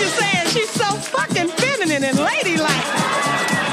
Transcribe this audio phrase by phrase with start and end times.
[0.00, 2.84] you saying she's so fucking feminine and ladylike.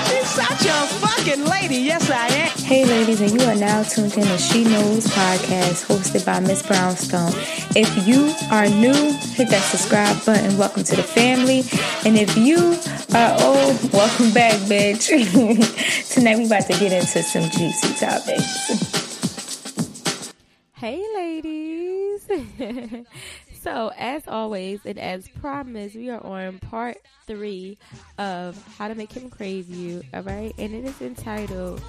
[0.08, 1.76] She's such a fucking lady.
[1.76, 2.50] Yes, I am.
[2.58, 6.64] Hey, ladies, and you are now tuned in to She Knows podcast hosted by Miss
[6.66, 7.32] Brownstone.
[7.76, 10.58] If you are new, hit that subscribe button.
[10.58, 11.64] Welcome to the family.
[12.06, 12.76] And if you
[13.14, 15.10] are old, welcome back, bitch.
[16.14, 18.96] Tonight, we're about to get into some juicy topics.
[20.74, 21.76] Hey, ladies.
[23.66, 27.80] so, as always, and as promised, we are on part three
[28.20, 30.04] of How to Make Him Crave You.
[30.14, 30.54] All right.
[30.60, 31.82] And it is entitled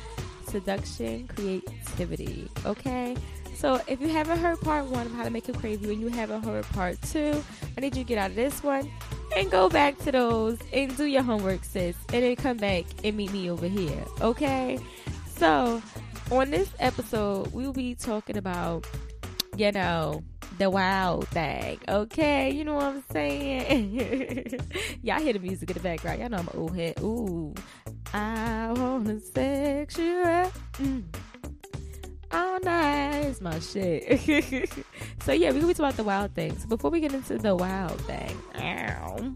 [0.47, 2.48] Seduction Creativity.
[2.64, 3.14] Okay.
[3.56, 6.00] So, if you haven't heard part one of How to Make Him Crave You and
[6.00, 7.45] you haven't heard part two,
[7.77, 8.91] I need you to get out of this one
[9.36, 11.95] and go back to those and do your homework, sis.
[12.11, 14.02] And then come back and meet me over here.
[14.22, 14.78] Okay.
[15.36, 15.83] So,
[16.30, 18.86] on this episode, we'll be talking about,
[19.58, 20.22] you know,
[20.59, 21.78] the wild thing.
[21.88, 24.60] Okay, you know what I'm saying?
[25.02, 26.20] Y'all hear the music in the background.
[26.20, 27.01] Y'all know I'm an old head.
[27.01, 27.55] Ooh,
[28.12, 30.53] I wanna sex you up.
[30.75, 31.05] Mm.
[32.33, 34.20] Oh, nice, my shit.
[35.22, 36.67] so yeah, we're gonna be talking about the wild things.
[36.67, 39.34] Before we get into the wild thing, ow,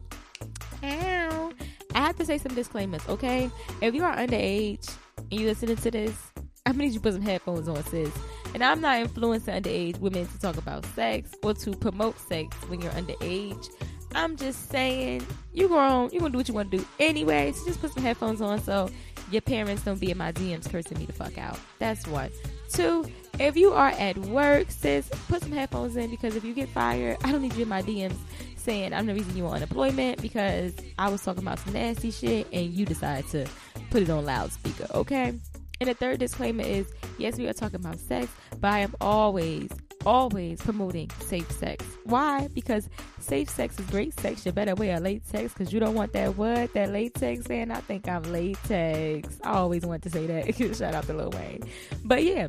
[0.83, 1.53] ow,
[1.94, 3.03] I have to say some disclaimers.
[3.09, 3.50] Okay,
[3.81, 6.33] if you are underage and you listening to this,
[6.66, 8.11] I'm gonna need you to put some headphones on, sis.
[8.55, 12.81] And I'm not influencing underage women to talk about sex or to promote sex when
[12.81, 13.69] you're underage.
[14.15, 17.53] I'm just saying, you grown, you gonna do what you wanna do anyway.
[17.53, 18.91] So just put some headphones on so
[19.31, 21.59] your parents don't be in my DMs cursing me the fuck out.
[21.78, 22.31] That's one.
[22.73, 23.05] Two,
[23.39, 27.19] if you are at work, sis, put some headphones in because if you get fired,
[27.23, 28.17] I don't need you in my DMs
[28.56, 32.47] saying I'm the reason you on unemployment because I was talking about some nasty shit
[32.53, 33.47] and you decide to
[33.91, 35.34] put it on loudspeaker, okay?
[35.81, 36.86] And the third disclaimer is
[37.17, 39.70] yes, we are talking about sex, but I am always,
[40.05, 41.87] always promoting safe sex.
[42.05, 42.48] Why?
[42.53, 44.45] Because safe sex is great sex.
[44.45, 46.75] You better wear a latex because you don't want that what?
[46.75, 47.70] That latex, man.
[47.70, 49.39] I think I'm latex.
[49.42, 50.55] I always want to say that.
[50.77, 51.62] Shout out to Lil Wayne.
[52.05, 52.48] But yeah.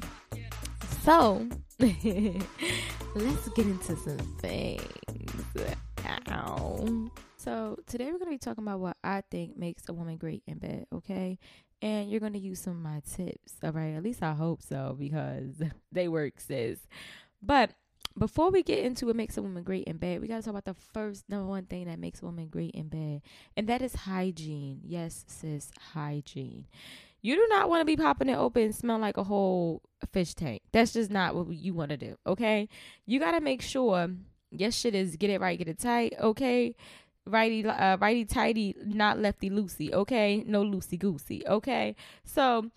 [1.03, 1.47] So
[1.79, 4.83] let's get into some things.
[6.29, 7.09] Ow.
[7.43, 10.59] So today we're gonna be talking about what I think makes a woman great in
[10.59, 11.39] bed, okay?
[11.81, 13.53] and you're going to use some of my tips.
[13.63, 13.95] All right.
[13.95, 16.79] At least I hope so because they work, sis.
[17.41, 17.71] But
[18.17, 20.51] before we get into what makes a woman great in bed, we got to talk
[20.51, 23.21] about the first number one thing that makes a woman great in bed,
[23.55, 24.81] and that is hygiene.
[24.83, 26.65] Yes, sis, hygiene.
[27.21, 29.81] You do not want to be popping it open and smell like a whole
[30.11, 30.61] fish tank.
[30.71, 32.67] That's just not what you want to do, okay?
[33.05, 34.09] You got to make sure
[34.49, 36.75] your shit is get it right, get it tight, okay?
[37.25, 39.91] Righty uh, righty tighty, not lefty loosey.
[39.93, 41.45] Okay, no loosey goosey.
[41.47, 42.69] Okay, so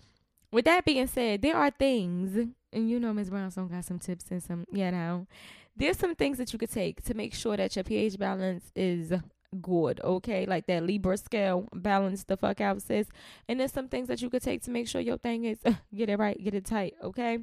[0.51, 3.29] with that being said, there are things, and you know Ms.
[3.29, 5.27] Brownstone got some tips and some, you know,
[5.75, 9.11] there's some things that you could take to make sure that your pH balance is
[9.61, 10.45] good, okay?
[10.45, 13.07] Like that Libra scale, balance the fuck out, sis.
[13.47, 15.59] And there's some things that you could take to make sure your thing is
[15.95, 17.39] get it right, get it tight, okay?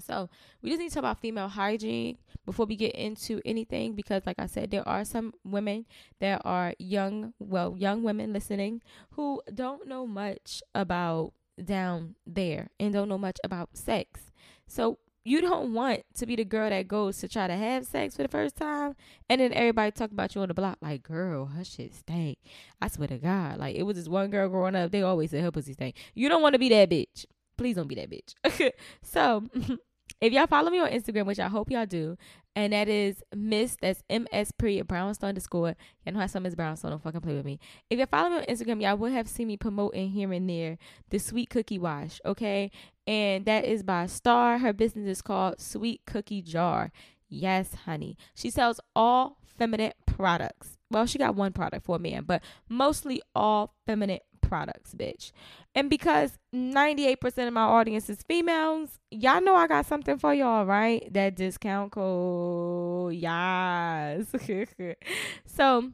[0.00, 0.28] So
[0.62, 4.38] we just need to talk about female hygiene before we get into anything because like
[4.38, 5.86] I said, there are some women
[6.20, 12.92] that are young, well, young women listening who don't know much about down there and
[12.92, 14.30] don't know much about sex.
[14.66, 18.14] So you don't want to be the girl that goes to try to have sex
[18.14, 18.94] for the first time
[19.28, 22.38] and then everybody talk about you on the block like girl her shit stank.
[22.80, 23.58] I swear to god.
[23.58, 25.96] Like it was this one girl growing up they always said her pussy stank.
[26.14, 27.26] You don't want to be that bitch.
[27.58, 28.70] Please don't be that bitch.
[29.02, 29.44] So
[30.20, 32.16] if y'all follow me on Instagram, which I hope y'all do,
[32.54, 35.76] and that is Miss, that's MS period Brownstone underscore.
[36.04, 37.58] Y'all know how some is Brownstone, don't fucking play with me.
[37.90, 40.78] If y'all follow me on Instagram, y'all will have seen me promoting here and there
[41.10, 42.70] the Sweet Cookie Wash, okay?
[43.06, 44.58] And that is by Star.
[44.58, 46.92] Her business is called Sweet Cookie Jar.
[47.28, 48.16] Yes, honey.
[48.34, 50.78] She sells all feminine products.
[50.90, 55.32] Well, she got one product for a man, but mostly all feminine products, bitch.
[55.74, 60.64] And because 98% of my audience is females, y'all know I got something for y'all,
[60.64, 61.06] right?
[61.12, 63.14] That discount code.
[63.14, 64.26] Yes.
[65.46, 65.92] so,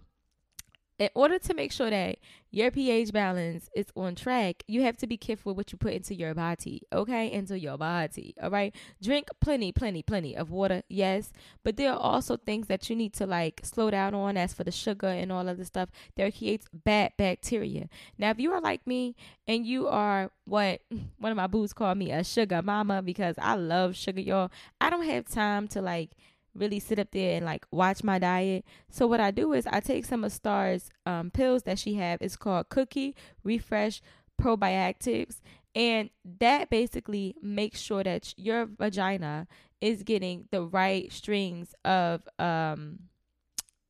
[0.99, 2.19] in order to make sure that
[2.51, 6.15] your pH balance is on track, you have to be careful what you put into
[6.15, 7.33] your body, okay?
[7.33, 8.75] Into your body, all right?
[9.03, 11.33] Drink plenty, plenty, plenty of water, yes,
[11.65, 14.65] but there are also things that you need to like slow down on as for
[14.65, 17.89] the sugar and all of the stuff that creates bad bacteria.
[18.19, 19.17] Now, if you are like me
[19.49, 20.83] and you are what
[21.19, 24.91] one of my boots call me a sugar mama because I love sugar, y'all, I
[24.91, 26.11] don't have time to like
[26.55, 28.65] really sit up there and like watch my diet.
[28.91, 32.21] So what I do is I take some of Star's um, pills that she have.
[32.21, 33.15] It's called Cookie
[33.45, 34.03] Refresh
[34.41, 35.41] Probiotics,
[35.75, 39.47] and that basically makes sure that your vagina
[39.81, 43.01] is getting the right strings of um,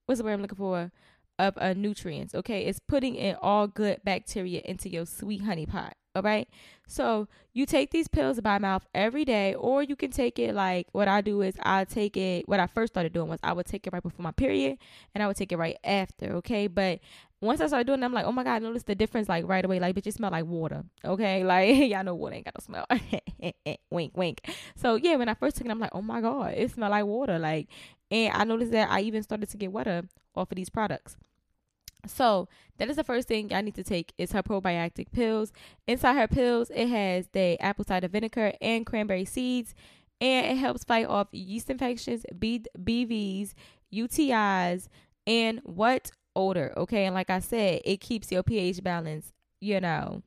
[0.06, 0.92] what's the word I'm looking for?
[1.38, 2.34] of uh, nutrients.
[2.34, 5.94] Okay, it's putting in all good bacteria into your sweet honey pot.
[6.14, 6.46] All right.
[6.86, 10.88] So you take these pills by mouth every day, or you can take it like
[10.92, 12.46] what I do is I take it.
[12.46, 14.78] What I first started doing was I would take it right before my period,
[15.14, 16.34] and I would take it right after.
[16.36, 17.00] Okay, but
[17.40, 19.48] once I started doing it, I'm like, oh my god, I noticed the difference like
[19.48, 19.80] right away.
[19.80, 20.84] Like, bitch, it smell like water.
[21.02, 22.86] Okay, like y'all know water ain't got no smell.
[23.90, 24.40] wink, wink.
[24.76, 27.06] So yeah, when I first took it, I'm like, oh my god, it smell like
[27.06, 27.38] water.
[27.38, 27.68] Like,
[28.10, 30.02] and I noticed that I even started to get wetter
[30.36, 31.16] off of these products.
[32.06, 35.52] So that is the first thing I need to take is her probiotic pills.
[35.86, 39.74] Inside her pills, it has the apple cider vinegar and cranberry seeds,
[40.20, 43.54] and it helps fight off yeast infections, B- BVs,
[43.92, 44.88] UTIs,
[45.26, 46.72] and what odor.
[46.76, 49.32] Okay, and like I said, it keeps your pH balance.
[49.60, 50.22] You know,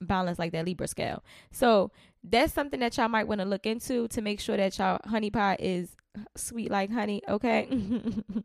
[0.00, 1.24] balance like that Libra scale.
[1.50, 1.90] So
[2.22, 5.30] that's something that y'all might want to look into to make sure that y'all honey
[5.30, 5.96] pot is
[6.36, 7.22] sweet like honey.
[7.28, 7.68] Okay.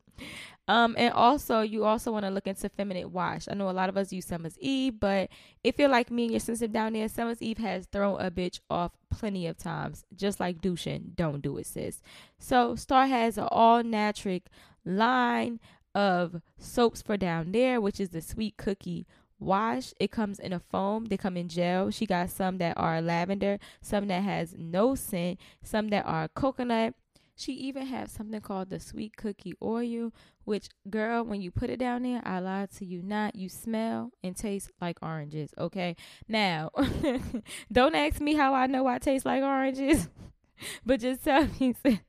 [0.72, 3.50] Um, and also you also want to look into feminine wash.
[3.52, 5.30] I know a lot of us use Summer's Eve, but
[5.66, 8.62] if you're like me and you're sensitive down there, Summer's Eve has thrown a bitch
[8.70, 10.06] off plenty of times.
[10.16, 12.02] Just like douching, don't do it, sis.
[12.40, 14.40] So Star has an all natural
[14.86, 15.60] line
[15.94, 19.06] of soaps for down there, which is the sweet cookie
[19.40, 19.94] wash.
[20.00, 21.04] It comes in a foam.
[21.04, 21.92] They come in gel.
[21.92, 26.94] She got some that are lavender, some that has no scent, some that are coconut.
[27.36, 30.14] She even has something called the sweet cookie oil,
[30.46, 33.36] which girl, when you put it down there, I lied to you not.
[33.36, 35.52] You smell and taste like oranges.
[35.58, 35.96] Okay.
[36.28, 36.72] Now,
[37.72, 40.10] don't ask me how I know I taste like oranges,
[40.86, 42.00] but just tell me sis.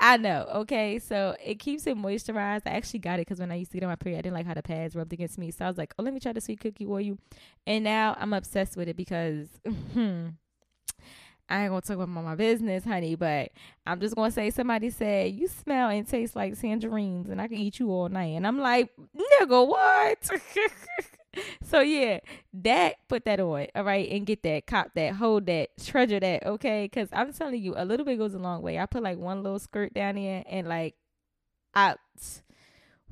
[0.00, 0.46] I know.
[0.56, 0.98] Okay.
[0.98, 2.62] So it keeps it moisturized.
[2.66, 4.34] I actually got it because when I used to get on my period, I didn't
[4.34, 5.50] like how the pads rubbed against me.
[5.50, 7.16] So I was like, oh, let me try the sweet cookie oil.
[7.66, 9.48] And now I'm obsessed with it because
[9.94, 10.28] hmm,
[11.48, 13.50] I ain't gonna talk about my business, honey, but
[13.86, 17.58] I'm just gonna say somebody said you smell and taste like tangerines, and I can
[17.58, 18.36] eat you all night.
[18.36, 20.30] And I'm like, nigga, what?
[21.64, 22.20] so yeah,
[22.54, 26.46] that put that on, all right, and get that, cop that, hold that, treasure that,
[26.46, 26.86] okay?
[26.86, 28.78] Because I'm telling you, a little bit goes a long way.
[28.78, 30.94] I put like one little skirt down there, and like,
[31.74, 31.96] I,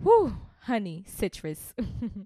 [0.03, 1.75] whoo, honey, citrus,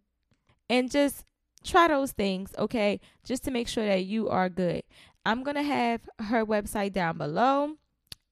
[0.70, 1.24] and just
[1.64, 3.00] try those things, okay?
[3.24, 4.82] Just to make sure that you are good.
[5.26, 7.72] I'm going to have her website down below.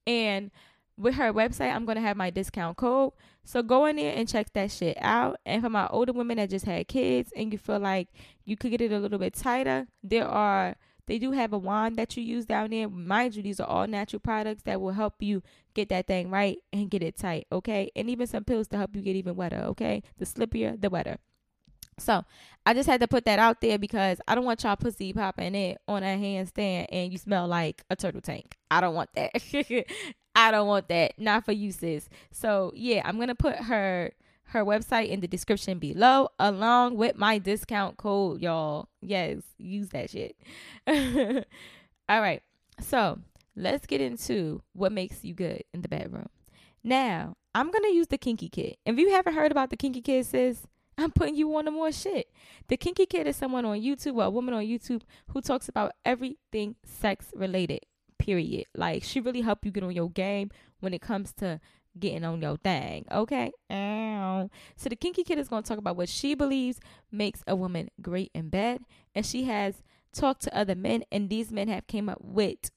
[0.07, 0.49] And
[0.97, 3.11] with her website, I'm going to have my discount code.
[3.43, 5.37] So go in there and check that shit out.
[5.45, 8.07] And for my older women that just had kids and you feel like
[8.45, 10.77] you could get it a little bit tighter, there are
[11.07, 12.89] they do have a wand that you use down there.
[12.89, 15.43] Mind you, these are all natural products that will help you
[15.75, 17.91] get that thing right and get it tight, okay?
[17.95, 20.01] And even some pills to help you get even wetter, okay?
[20.17, 21.17] The slippier, the wetter.
[21.97, 22.25] So
[22.65, 25.55] I just had to put that out there because I don't want y'all pussy popping
[25.55, 28.57] it on a handstand and you smell like a turtle tank.
[28.69, 29.31] I don't want that.
[30.35, 31.13] I don't want that.
[31.17, 32.09] Not for you, sis.
[32.31, 34.11] So yeah, I'm gonna put her
[34.49, 38.89] her website in the description below along with my discount code, y'all.
[39.01, 40.35] Yes, use that shit.
[40.87, 42.41] All right.
[42.81, 43.19] So
[43.55, 46.29] let's get into what makes you good in the bedroom.
[46.83, 48.77] Now, I'm gonna use the kinky kit.
[48.85, 51.91] If you haven't heard about the kinky kit, sis, I'm putting you on to more
[51.91, 52.31] shit.
[52.67, 55.93] The Kinky Kid is someone on YouTube or a woman on YouTube who talks about
[56.05, 57.81] everything sex related.
[58.17, 58.65] Period.
[58.75, 61.59] Like she really help you get on your game when it comes to
[61.99, 63.05] getting on your thing.
[63.11, 63.51] Okay.
[63.71, 64.49] Ow.
[64.75, 66.79] So the Kinky Kid is to talk about what she believes
[67.11, 68.81] makes a woman great in bed,
[69.13, 69.83] and she has
[70.13, 72.71] talked to other men, and these men have came up with,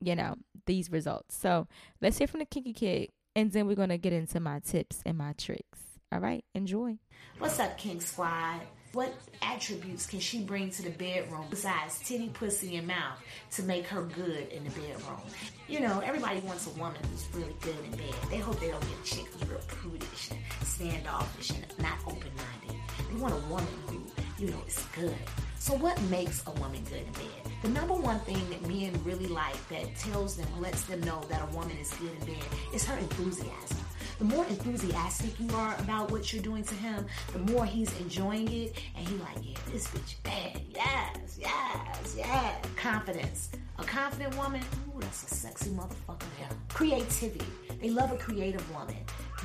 [0.00, 0.36] you know,
[0.66, 1.36] these results.
[1.36, 1.68] So
[2.00, 5.18] let's hear from the Kinky Kid, and then we're to get into my tips and
[5.18, 5.89] my tricks.
[6.12, 6.98] All right, enjoy.
[7.38, 8.62] What's up, King Squad?
[8.92, 13.16] What attributes can she bring to the bedroom besides titty, pussy, and mouth
[13.52, 15.20] to make her good in the bedroom?
[15.68, 18.14] You know, everybody wants a woman who's really good in bed.
[18.28, 22.80] They hope they don't get a chick who's real prudish and standoffish and not open-minded.
[23.08, 24.02] They want a woman who,
[24.44, 25.14] you know, is good.
[25.60, 27.52] So what makes a woman good in bed?
[27.62, 31.42] The number one thing that men really like that tells them, lets them know that
[31.42, 33.76] a woman is good in bed is her enthusiasm
[34.20, 38.52] the more enthusiastic you are about what you're doing to him, the more he's enjoying
[38.52, 38.74] it.
[38.94, 40.60] And he like, yeah, this bitch bad.
[40.74, 42.64] Yes, yes, yes.
[42.76, 43.48] Confidence.
[43.78, 46.26] A confident woman, ooh, that's a sexy motherfucker.
[46.38, 46.48] Yeah.
[46.68, 47.46] Creativity.
[47.80, 48.98] They love a creative woman.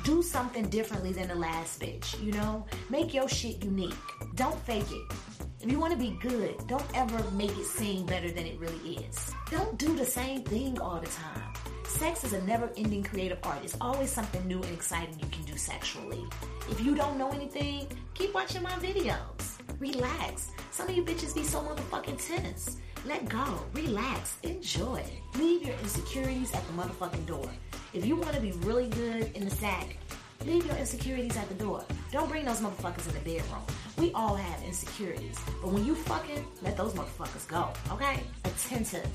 [0.04, 2.66] Do something differently than the last bitch, you know?
[2.90, 3.94] Make your shit unique.
[4.34, 5.35] Don't fake it.
[5.66, 8.98] If you want to be good, don't ever make it seem better than it really
[8.98, 9.34] is.
[9.50, 11.42] Don't do the same thing all the time.
[11.82, 13.64] Sex is a never ending creative art.
[13.64, 16.24] It's always something new and exciting you can do sexually.
[16.70, 19.58] If you don't know anything, keep watching my videos.
[19.80, 20.52] Relax.
[20.70, 22.76] Some of you bitches be so motherfucking tense.
[23.04, 23.44] Let go.
[23.74, 24.36] Relax.
[24.44, 25.02] Enjoy.
[25.34, 27.50] Leave your insecurities at the motherfucking door.
[27.92, 29.96] If you want to be really good in the sack,
[30.44, 31.84] Leave your insecurities at the door.
[32.12, 33.62] Don't bring those motherfuckers in the bedroom.
[33.98, 35.38] We all have insecurities.
[35.62, 38.20] But when you fucking, let those motherfuckers go, okay?
[38.44, 39.08] Attentive.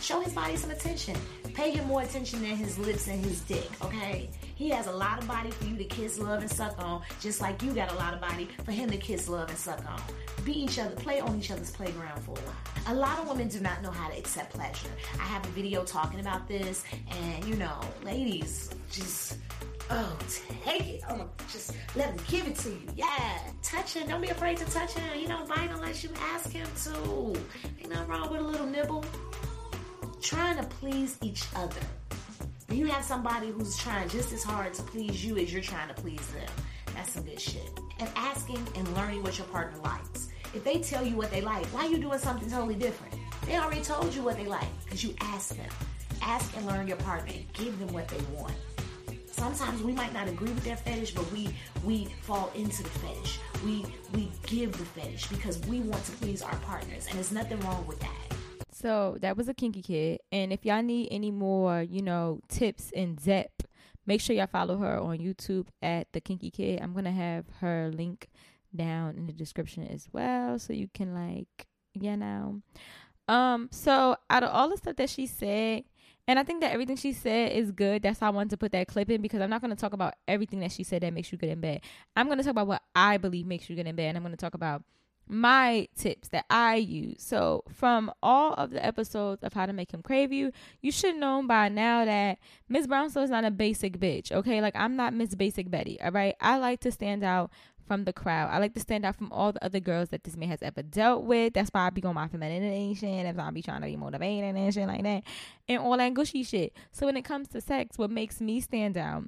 [0.00, 1.16] Show his body some attention.
[1.54, 4.28] Pay him more attention than his lips and his dick, okay?
[4.54, 7.40] He has a lot of body for you to kiss, love, and suck on, just
[7.40, 10.00] like you got a lot of body for him to kiss, love, and suck on.
[10.44, 12.94] Be each other, play on each other's playground for a while.
[12.94, 14.88] A lot of women do not know how to accept pleasure.
[15.14, 19.38] I have a video talking about this, and you know, ladies, just
[19.90, 20.18] Oh,
[20.64, 21.02] take it.
[21.08, 22.82] Oh, just let him give it to you.
[22.94, 23.38] Yeah.
[23.62, 24.08] Touch him.
[24.08, 25.18] Don't be afraid to touch him.
[25.18, 27.40] He don't bite unless you ask him to.
[27.80, 29.04] Ain't nothing wrong with a little nibble.
[30.20, 31.80] Trying to please each other.
[32.66, 35.88] When you have somebody who's trying just as hard to please you as you're trying
[35.88, 36.50] to please them,
[36.94, 37.70] that's some good shit.
[37.98, 40.28] And asking and learning what your partner likes.
[40.54, 43.14] If they tell you what they like, why are you doing something totally different?
[43.46, 45.70] They already told you what they like because you asked them.
[46.20, 48.54] Ask and learn your partner give them what they want
[49.38, 51.48] sometimes we might not agree with their fetish, but we
[51.84, 53.38] we fall into the fetish.
[53.64, 57.60] We we give the fetish because we want to please our partners, and there's nothing
[57.60, 58.14] wrong with that.
[58.72, 62.92] So that was a kinky kid, and if y'all need any more, you know, tips
[62.94, 63.62] and zep,
[64.06, 66.80] make sure y'all follow her on YouTube at the Kinky Kid.
[66.80, 68.28] I'm gonna have her link
[68.74, 72.62] down in the description as well, so you can like, you know.
[73.28, 75.84] Um, so out of all the stuff that she said,
[76.28, 78.02] and I think that everything she said is good.
[78.02, 79.94] That's why I wanted to put that clip in because I'm not going to talk
[79.94, 81.80] about everything that she said that makes you good in bed.
[82.14, 84.10] I'm going to talk about what I believe makes you good in bed.
[84.10, 84.82] And I'm going to talk about
[85.26, 87.22] my tips that I use.
[87.22, 91.16] So, from all of the episodes of How to Make Him Crave You, you should
[91.16, 94.60] know by now that Miss Brownstone is not a basic bitch, okay?
[94.60, 96.34] Like, I'm not Miss Basic Betty, all right?
[96.42, 97.50] I like to stand out
[97.88, 98.50] from the crowd.
[98.50, 100.82] I like to stand out from all the other girls that this man has ever
[100.82, 101.54] dealt with.
[101.54, 103.24] That's why I be going my feminination.
[103.24, 105.24] That's why I be trying to be motivated and shit like that.
[105.66, 106.72] And all that gushy shit.
[106.92, 109.24] So when it comes to sex, what makes me stand out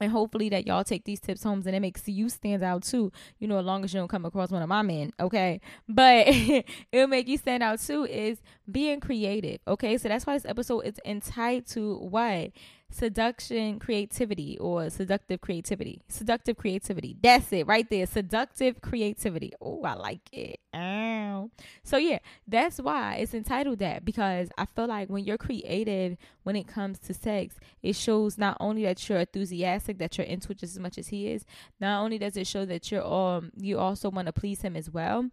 [0.00, 3.12] and hopefully that y'all take these tips home and it makes you stand out too
[3.38, 6.26] you know as long as you don't come across one of my men okay but
[6.92, 10.80] it'll make you stand out too is being creative okay so that's why this episode
[10.80, 12.50] is entitled to what
[12.90, 16.02] seduction creativity or seductive creativity.
[16.08, 17.16] Seductive creativity.
[17.22, 18.06] That's it right there.
[18.06, 19.52] Seductive creativity.
[19.60, 20.60] Oh, I like it.
[20.74, 21.50] Ow.
[21.82, 26.56] So yeah, that's why it's entitled that because I feel like when you're creative when
[26.56, 30.58] it comes to sex, it shows not only that you're enthusiastic, that you're into it
[30.58, 31.44] just as much as he is.
[31.80, 34.90] Not only does it show that you're um you also want to please him as
[34.90, 35.30] well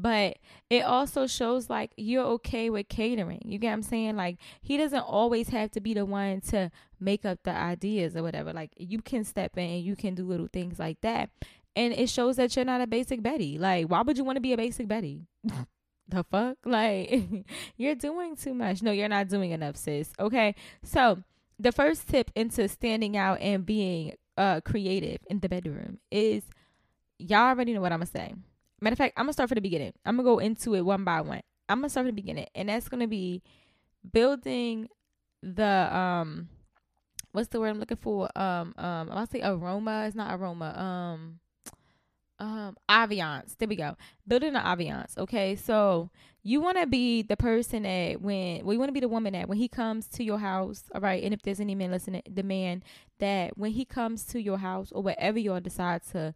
[0.00, 0.38] but
[0.70, 3.42] it also shows like you're okay with catering.
[3.44, 4.16] You get what I'm saying?
[4.16, 8.22] Like he doesn't always have to be the one to make up the ideas or
[8.22, 8.52] whatever.
[8.52, 11.30] Like you can step in and you can do little things like that.
[11.74, 13.58] And it shows that you're not a basic Betty.
[13.58, 15.26] Like, why would you want to be a basic Betty?
[16.08, 16.56] the fuck?
[16.64, 18.82] Like, you're doing too much.
[18.82, 20.10] No, you're not doing enough, sis.
[20.18, 20.54] Okay.
[20.82, 21.22] So,
[21.58, 26.44] the first tip into standing out and being uh creative in the bedroom is
[27.18, 28.34] y'all already know what I'm gonna say.
[28.80, 29.92] Matter of fact, I'm gonna start from the beginning.
[30.04, 31.42] I'm gonna go into it one by one.
[31.68, 33.42] I'm gonna start from the beginning, and that's gonna be
[34.12, 34.88] building
[35.42, 36.48] the um,
[37.32, 38.28] what's the word I'm looking for?
[38.38, 40.04] Um, um, I say aroma.
[40.06, 40.76] It's not aroma.
[40.76, 41.40] Um,
[42.40, 43.56] um, ambiance.
[43.58, 43.96] There we go.
[44.26, 45.18] Building an aviance.
[45.18, 46.10] Okay, so
[46.42, 49.48] you want to be the person that when well, want to be the woman that
[49.48, 51.22] when he comes to your house, all right.
[51.22, 52.82] And if there's any men listening, the man
[53.18, 56.34] that when he comes to your house or wherever y'all decide to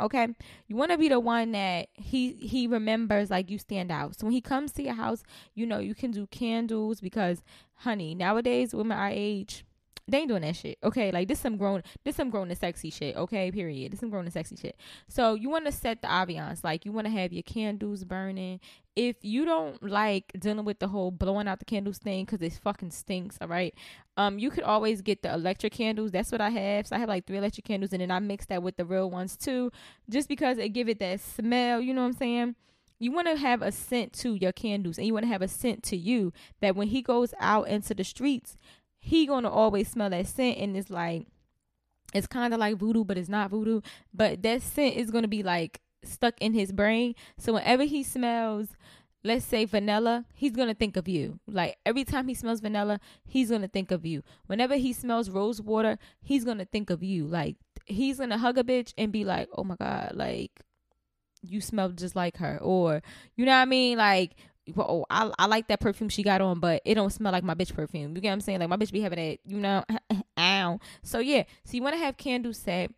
[0.00, 0.28] Okay,
[0.68, 4.16] you want to be the one that he he remembers like you stand out.
[4.18, 5.22] So when he comes to your house,
[5.54, 7.42] you know you can do candles because,
[7.74, 9.64] honey, nowadays women our age
[10.10, 10.78] they ain't doing that shit.
[10.82, 13.16] Okay, like this some grown this some grown and sexy shit.
[13.16, 13.92] Okay, period.
[13.92, 14.76] This some grown and sexy shit.
[15.08, 16.64] So you want to set the ambiance.
[16.64, 18.60] Like you want to have your candles burning.
[18.96, 22.58] If you don't like dealing with the whole blowing out the candles thing because it
[22.62, 23.74] fucking stinks, all right.
[24.16, 26.10] Um, you could always get the electric candles.
[26.10, 26.88] That's what I have.
[26.88, 29.10] So I have like three electric candles, and then I mix that with the real
[29.10, 29.70] ones too,
[30.10, 31.80] just because it give it that smell.
[31.80, 32.56] You know what I'm saying?
[33.00, 35.48] you want to have a scent to your candles and you want to have a
[35.48, 38.56] scent to you that when he goes out into the streets
[39.00, 41.26] he gonna always smell that scent and it's like
[42.12, 43.80] it's kind of like voodoo but it's not voodoo.
[44.12, 47.14] But that scent is gonna be like stuck in his brain.
[47.38, 48.68] So whenever he smells
[49.22, 51.40] let's say vanilla he's gonna think of you.
[51.48, 54.22] Like every time he smells vanilla he's gonna think of you.
[54.46, 57.26] Whenever he smells rose water he's gonna think of you.
[57.26, 60.60] Like he's gonna hug a bitch and be like oh my god like
[61.42, 63.02] you smell just like her or
[63.34, 63.96] you know what i mean?
[63.96, 64.36] Like
[64.78, 67.54] oh, I, I like that perfume she got on, but it don't smell like my
[67.54, 68.14] bitch perfume.
[68.14, 68.60] You get what I'm saying?
[68.60, 69.84] Like my bitch be having it, you know.
[70.38, 70.80] Ow.
[71.02, 72.90] So yeah, so you want to have candles set.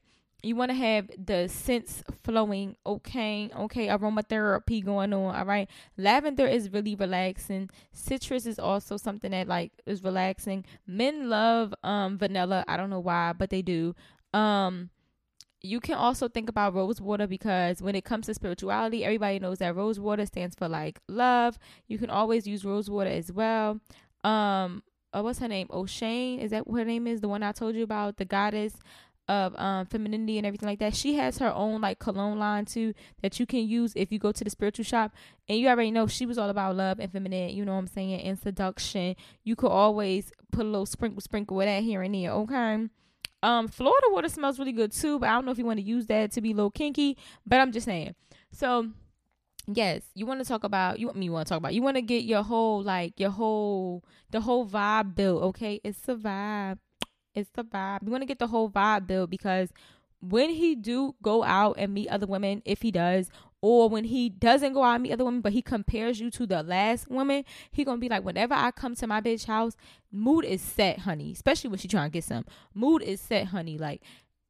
[0.43, 5.69] you want to have the scents flowing, okay, okay, aromatherapy going on, all right.
[5.97, 7.71] Lavender is really relaxing.
[7.93, 10.65] Citrus is also something that like is relaxing.
[10.87, 12.65] Men love um vanilla.
[12.67, 13.95] I don't know why, but they do.
[14.35, 14.91] Um
[15.63, 19.59] you can also think about rose water because when it comes to spirituality, everybody knows
[19.59, 21.59] that rose water stands for like love.
[21.87, 23.81] You can always use rose water as well.
[24.25, 25.69] Um, uh, what's her name?
[25.69, 27.21] Oshun, is that what her name is?
[27.21, 28.75] The one I told you about, the goddess
[29.29, 30.97] of um femininity and everything like that.
[30.97, 32.93] She has her own like cologne line too
[33.23, 35.13] that you can use if you go to the spiritual shop.
[35.49, 37.87] And you already know she was all about love and feminine, you know what I'm
[37.87, 39.15] saying, and seduction.
[39.45, 42.89] You could always put a little sprinkle sprinkle with that here and there, okay?
[43.43, 45.85] Um, Florida water smells really good too, but I don't know if you want to
[45.85, 47.17] use that to be a little kinky.
[47.47, 48.15] But I'm just saying.
[48.53, 48.91] So
[49.67, 51.97] yes, you want to talk about you want me want to talk about you want
[51.97, 55.43] to get your whole like your whole the whole vibe built.
[55.43, 56.79] Okay, it's a vibe.
[57.35, 58.05] It's the vibe.
[58.05, 59.73] You want to get the whole vibe built because
[60.21, 63.29] when he do go out and meet other women, if he does,
[63.63, 66.47] or when he doesn't go out and meet other women, but he compares you to
[66.47, 69.77] the last woman, he gonna be like, whenever I come to my bitch house,
[70.11, 71.31] mood is set, honey.
[71.33, 72.45] Especially when she trying to get some.
[72.75, 73.79] Mood is set, honey.
[73.79, 74.03] Like,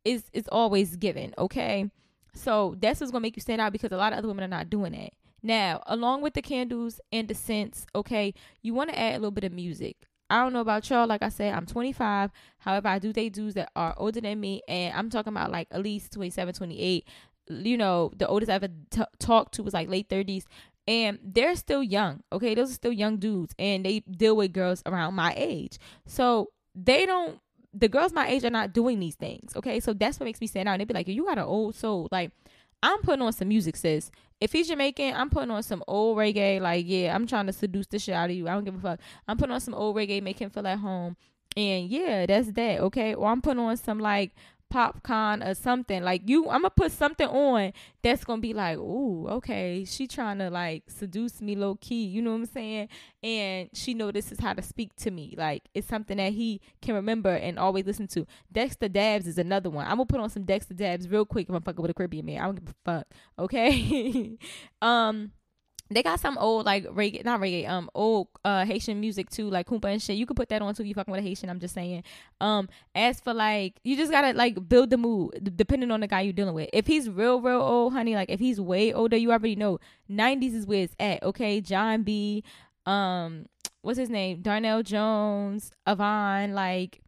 [0.05, 1.91] it's it's always given, okay?
[2.35, 4.49] So that's what's gonna make you stand out because a lot of other women are
[4.49, 5.13] not doing that.
[5.43, 9.31] Now, along with the candles and the scents, okay, you want to add a little
[9.33, 9.97] bit of music.
[10.31, 11.07] I don't know about y'all.
[11.07, 12.31] Like I said, I'm 25.
[12.59, 15.69] However, I do date dudes that are older than me, and I'm talking about like
[15.71, 17.07] at least 27, 28.
[17.49, 20.45] You know, the oldest I ever t- talked to was like late 30s,
[20.87, 22.23] and they're still young.
[22.33, 25.79] Okay, those are still young dudes, and they deal with girls around my age.
[26.07, 27.39] So they don't.
[27.75, 29.57] The girls my age are not doing these things.
[29.57, 30.73] Okay, so that's what makes me stand out.
[30.73, 32.31] And they be like, "You got an old soul." Like
[32.83, 34.11] I'm putting on some music, sis.
[34.41, 36.61] If he's Jamaican, I'm putting on some old reggae.
[36.61, 38.49] Like, yeah, I'm trying to seduce the shit out of you.
[38.49, 39.01] I don't give a fuck.
[39.29, 41.17] I'm putting on some old reggae, make him feel at home.
[41.57, 42.81] And yeah, that's that.
[42.81, 43.15] Okay.
[43.15, 44.33] Or I'm putting on some like
[44.73, 46.03] popcorn or something.
[46.03, 50.39] Like you, I'm gonna put something on that's gonna be like, ooh, okay, she trying
[50.39, 52.05] to like seduce me low key.
[52.05, 52.89] You know what I'm saying?
[53.23, 55.35] And she know this is how to speak to me.
[55.37, 58.27] Like it's something that he can remember and always listen to.
[58.53, 59.85] Dexta Daps is another one.
[59.85, 62.25] I'm gonna put on some Dexta Daps real quick if I'm fucking with a Caribbean
[62.25, 62.41] man.
[62.41, 63.07] I don't give a fuck.
[63.39, 64.39] Okay.
[64.83, 65.33] um
[65.95, 69.67] they got some old like reggae, not reggae, um, old uh Haitian music too, like
[69.67, 70.17] kompa and shit.
[70.17, 71.51] You could put that on too you fucking with a Haitian.
[71.51, 72.05] I'm just saying.
[72.41, 76.23] Um, as for like, you just gotta like build the mood depending on the guy
[76.23, 76.71] you're dealing with.
[76.73, 79.79] If he's real, real old, honey, like if he's way older, you already know
[80.11, 81.23] 90s is where it's at.
[81.23, 82.45] Okay, Jon B,
[82.87, 83.47] um,
[83.83, 87.02] what's his name, Donell Jones, Avon, like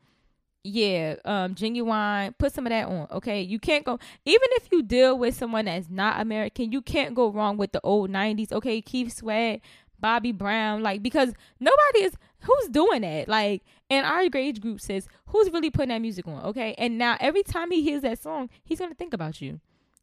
[0.64, 2.36] yeah, um, Ginuwine.
[2.38, 3.42] Put some of that on, okay?
[3.42, 6.72] You can't go even if you deal with someone that's not American.
[6.72, 8.80] You can't go wrong with the old '90s, okay?
[8.80, 9.60] Keith Sweat,
[10.00, 13.28] Bobby Brown, like because nobody is who's doing that.
[13.28, 16.74] Like, and our age group says who's really putting that music on, okay?
[16.78, 19.60] And now every time he hears that song, he's gonna think about you,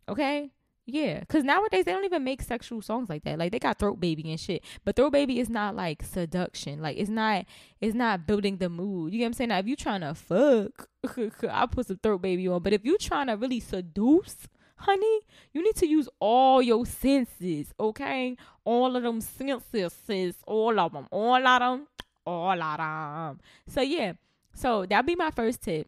[0.08, 0.52] okay?
[0.88, 3.38] Yeah, because nowadays they don't even make sexual songs like that.
[3.38, 4.63] Like they got throat baby and shit.
[4.84, 6.82] But throat baby is not like seduction.
[6.82, 7.46] Like it's not
[7.80, 9.13] it's not building the mood.
[9.13, 9.50] You get what I'm saying?
[9.50, 10.89] Now if you trying to fuck,
[11.50, 12.62] I'll put some throat baby on.
[12.63, 14.36] But if you trying to really seduce,
[14.76, 15.20] honey,
[15.54, 18.36] you need to use all your senses, okay?
[18.65, 20.36] All of them senses, sis.
[20.48, 21.08] All of them.
[21.12, 21.88] All of them.
[22.26, 23.39] All of them.
[23.67, 24.13] So yeah.
[24.56, 25.88] So that'd be my first tip.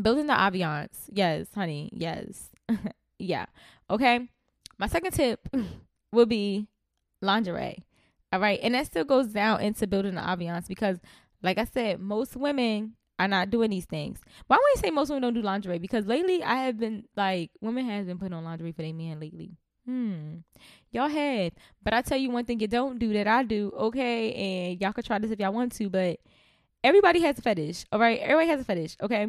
[0.00, 1.08] Building the ambiance.
[1.12, 1.90] Yes, honey.
[1.92, 2.50] Yes.
[3.18, 3.46] yeah.
[3.90, 4.28] Okay.
[4.78, 5.48] My second tip
[6.12, 6.68] will be
[7.20, 7.84] lingerie.
[8.32, 8.60] All right.
[8.62, 10.98] And that still goes down into building the ambiance because,
[11.42, 14.20] like I said, most women are not doing these things.
[14.46, 15.78] Why would you say most women don't do lingerie?
[15.78, 19.18] Because lately I have been like, women has been putting on lingerie for their men
[19.18, 19.56] lately.
[19.86, 20.38] Hmm.
[20.92, 21.52] Y'all have.
[21.82, 24.32] But I tell you one thing you don't do that I do, okay?
[24.32, 26.20] And y'all can try this if y'all want to, but
[26.84, 27.86] everybody has a fetish.
[27.90, 28.18] All right.
[28.20, 28.96] Everybody has a fetish.
[29.02, 29.28] Okay.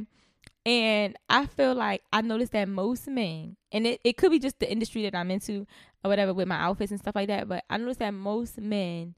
[0.66, 4.60] And I feel like I noticed that most men, and it, it could be just
[4.60, 5.66] the industry that I'm into
[6.04, 9.16] or whatever with my outfits and stuff like that, but I noticed that most men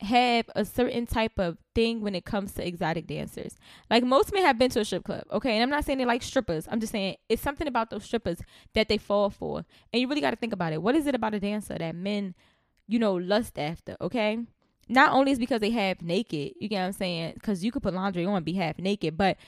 [0.00, 3.56] have a certain type of thing when it comes to exotic dancers.
[3.90, 5.52] Like most men have been to a strip club, okay?
[5.54, 6.68] And I'm not saying they like strippers.
[6.70, 8.38] I'm just saying it's something about those strippers
[8.74, 9.64] that they fall for.
[9.92, 10.82] And you really got to think about it.
[10.82, 12.34] What is it about a dancer that men,
[12.86, 14.38] you know, lust after, okay?
[14.88, 17.32] Not only is because they have naked, you get what I'm saying?
[17.34, 19.38] Because you could put laundry on and be half naked, but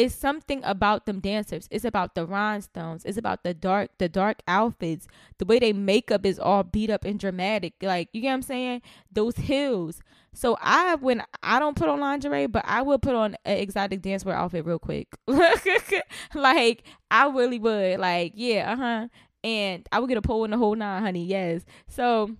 [0.00, 1.68] it's something about them dancers.
[1.70, 3.04] It's about the rhinestones.
[3.04, 5.06] It's about the dark, the dark outfits.
[5.36, 7.74] The way they makeup is all beat up and dramatic.
[7.82, 8.82] Like you get what I'm saying?
[9.12, 10.00] Those heels.
[10.32, 14.00] So I when I don't put on lingerie, but I will put on an exotic
[14.00, 15.08] dancewear outfit real quick.
[16.34, 18.00] like I really would.
[18.00, 19.08] Like yeah, uh huh.
[19.44, 21.26] And I would get a pole in the whole nine, honey.
[21.26, 21.66] Yes.
[21.88, 22.36] So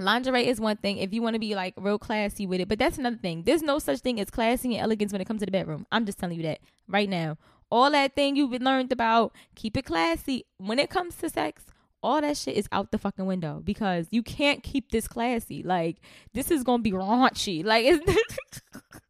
[0.00, 2.78] lingerie is one thing if you want to be like real classy with it but
[2.78, 5.46] that's another thing there's no such thing as classy and elegance when it comes to
[5.46, 6.58] the bedroom i'm just telling you that
[6.88, 7.36] right now
[7.70, 10.44] all that thing you've learned about, keep it classy.
[10.58, 11.64] When it comes to sex,
[12.02, 15.62] all that shit is out the fucking window because you can't keep this classy.
[15.62, 15.98] Like
[16.34, 17.64] this is gonna be raunchy.
[17.64, 18.60] Like it's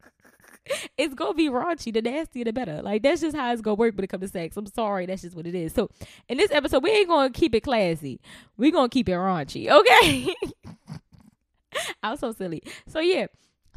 [0.96, 1.92] it's gonna be raunchy.
[1.92, 2.83] The nastier the better.
[2.83, 4.56] Like that's just how it's gonna work when it comes to sex.
[4.56, 5.72] I'm sorry, that's just what it is.
[5.72, 5.90] So
[6.28, 8.20] in this episode, we ain't gonna keep it classy.
[8.56, 10.35] we gonna keep it raunchy, okay?
[12.02, 12.62] I was so silly.
[12.87, 13.26] So yeah.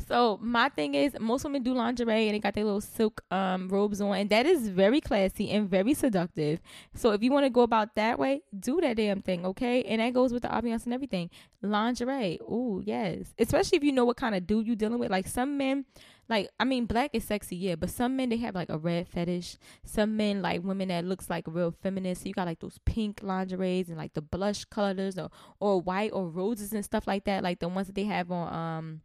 [0.08, 3.70] So my thing is most women do lingerie and they got their little silk um
[3.70, 6.60] robes on and that is very classy and very seductive.
[6.94, 9.84] So if you want to go about that way, do that damn thing, okay?
[9.84, 11.30] And that goes with the ambiance and everything.
[11.62, 12.40] Lingerie.
[12.42, 13.34] Ooh, yes.
[13.40, 15.12] Especially if you know what kind of dude you're dealing with.
[15.12, 15.86] Like some men
[16.30, 19.08] like I mean black is sexy, yeah, but some men they have like a red
[19.08, 19.58] fetish.
[19.86, 22.16] Some men like women that looks like real feminine.
[22.16, 26.12] So you got like those pink lingeries and like the blush colors or or white
[26.14, 29.02] or roses and stuff like that, like the ones that they have on um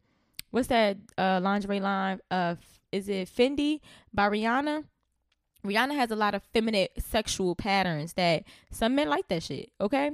[0.50, 2.20] what's that uh lingerie line?
[2.30, 2.54] Uh
[2.92, 3.80] is it Fenty
[4.14, 4.84] by Rihanna?
[5.66, 10.12] Rihanna has a lot of feminine sexual patterns that some men like that shit, okay?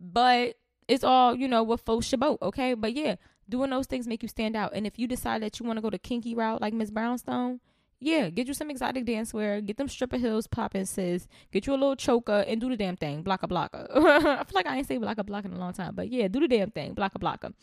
[0.00, 0.56] But
[0.88, 2.74] it's all, you know, with faux chabot, okay?
[2.74, 3.16] But yeah,
[3.48, 4.72] doing those things make you stand out.
[4.74, 7.60] And if you decide that you want to go the kinky route like Miss Brownstone,
[7.98, 11.26] yeah, get you some exotic dancewear, get them stripper heels popping, sis.
[11.50, 13.86] Get you a little choker and do the damn thing, blocka blocka.
[13.96, 16.40] I feel like I ain't say blocka blocka in a long time, but yeah, do
[16.40, 17.54] the damn thing, blocka blocka.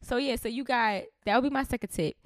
[0.00, 2.16] So yeah, so you got that would be my second tip.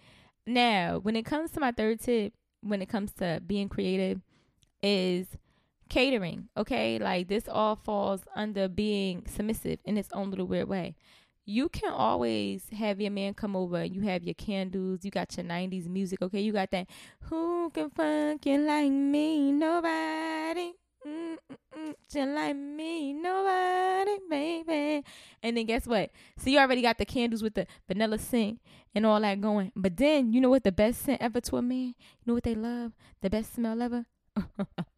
[0.47, 4.21] Now, when it comes to my third tip, when it comes to being creative,
[4.83, 5.27] is
[5.88, 6.49] catering.
[6.59, 10.95] Okay, like this all falls under being submissive in its own little weird way
[11.46, 15.37] you can always have your man come over and you have your candles, you got
[15.37, 16.40] your 90s music, okay?
[16.40, 16.88] You got that
[17.22, 19.52] who can fuck you like me?
[19.52, 20.72] Nobody.
[21.06, 25.04] Mm-mm-mm, just like me, nobody, baby.
[25.42, 26.11] And then guess what?
[26.37, 28.61] So you already got the candles with the vanilla scent
[28.94, 29.70] and all that going.
[29.76, 31.94] But then you know what the best scent ever to a man?
[31.94, 32.92] You know what they love?
[33.22, 34.06] The best smell ever?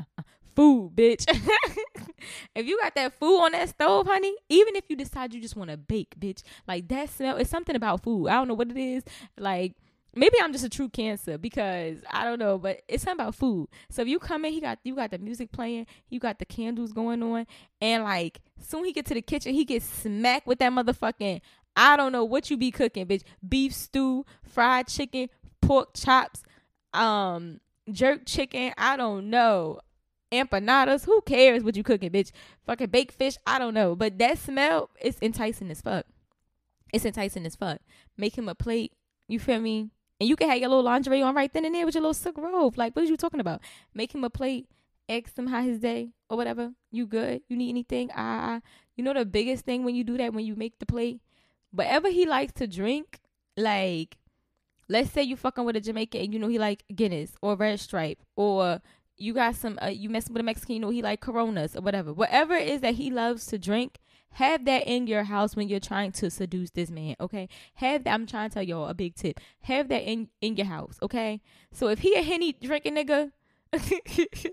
[0.58, 1.24] food, bitch.
[2.56, 5.54] if you got that food on that stove, honey, even if you decide you just
[5.54, 8.26] want to bake, bitch, like that smell, it's something about food.
[8.26, 9.04] I don't know what it is.
[9.38, 9.76] Like,
[10.16, 13.68] maybe I'm just a true cancer because I don't know, but it's something about food.
[13.88, 16.44] So if you come in, he got you got the music playing, you got the
[16.44, 17.46] candles going on,
[17.80, 21.40] and like soon he get to the kitchen, he gets smacked with that motherfucking
[21.76, 23.22] I don't know what you be cooking, bitch.
[23.48, 25.28] Beef stew, fried chicken,
[25.62, 26.42] pork chops,
[26.92, 27.60] um,
[27.92, 28.72] jerk chicken.
[28.76, 29.78] I don't know
[30.32, 31.04] empanadas.
[31.04, 32.32] Who cares what you cooking, bitch?
[32.66, 33.36] Fucking baked fish.
[33.46, 33.94] I don't know.
[33.94, 36.06] But that smell is enticing as fuck.
[36.92, 37.80] It's enticing as fuck.
[38.16, 38.92] Make him a plate.
[39.28, 39.90] You feel me?
[40.20, 42.14] And you can have your little lingerie on right then and there with your little
[42.14, 42.76] silk robe.
[42.76, 43.60] Like, what are you talking about?
[43.94, 44.68] Make him a plate.
[45.08, 46.72] Ask him how his day or whatever.
[46.90, 47.42] You good?
[47.48, 48.10] You need anything?
[48.14, 48.60] Ah,
[48.96, 51.20] you know the biggest thing when you do that when you make the plate,
[51.70, 53.20] whatever he likes to drink,
[53.56, 54.18] like
[54.88, 57.80] let's say you fucking with a Jamaican and you know he like Guinness or Red
[57.80, 58.80] Stripe or
[59.18, 61.80] you got some uh, you messing with a Mexican, you know he like Coronas or
[61.80, 62.12] whatever.
[62.12, 63.98] Whatever it is that he loves to drink,
[64.32, 67.48] have that in your house when you're trying to seduce this man, okay?
[67.74, 69.40] Have that I'm trying to tell y'all a big tip.
[69.62, 71.40] Have that in in your house, okay?
[71.72, 73.32] So if he a henny drinking nigga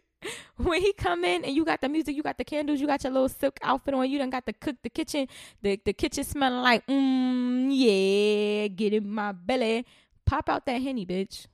[0.57, 3.03] when he come in and you got the music, you got the candles, you got
[3.03, 5.27] your little silk outfit on, you done got the cook the kitchen,
[5.61, 9.85] the the kitchen smelling like mmm yeah, get in my belly.
[10.25, 11.45] Pop out that henny, bitch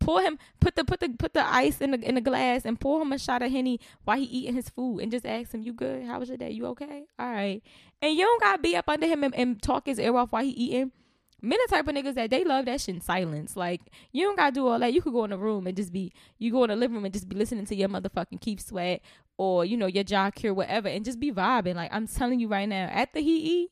[0.00, 2.80] pour him put the put the put the ice in the in the glass and
[2.80, 5.62] pour him a shot of henny while he eating his food and just ask him,
[5.62, 6.04] "You good?
[6.04, 6.50] How was your day?
[6.50, 7.04] You okay?
[7.18, 7.62] All right."
[8.00, 10.44] And you don't gotta be up under him and, and talk his ear off while
[10.44, 10.92] he eating.
[11.40, 13.56] Men are type of niggas that they love that shit in silence.
[13.56, 13.80] Like
[14.12, 14.92] you don't gotta do all that.
[14.92, 17.04] You could go in the room and just be you go in the living room
[17.04, 19.02] and just be listening to your motherfucking Keith Sweat
[19.36, 21.76] or you know your Jah Cure whatever and just be vibing.
[21.76, 23.70] Like I'm telling you right now, after he eat